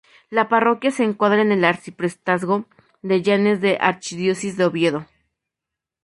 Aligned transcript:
La 0.31 0.49
parroquia 0.49 0.89
se 0.89 1.03
encuadra 1.03 1.43
en 1.43 1.51
el 1.51 1.63
arciprestazgo 1.63 2.65
de 3.03 3.21
Llanes 3.21 3.61
de 3.61 3.73
la 3.73 3.85
archidiócesis 3.85 4.57
de 4.57 4.65
Oviedo. 4.65 5.05